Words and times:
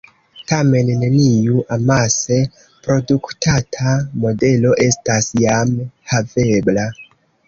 Tamen 0.51 0.87
neniu 1.01 1.57
amase 1.75 2.37
produktata 2.87 3.91
modelo 4.23 4.71
estas 4.87 5.29
jam 5.43 5.77
havebla. 6.15 6.87